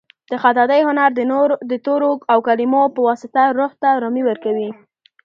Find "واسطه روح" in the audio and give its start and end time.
3.07-3.71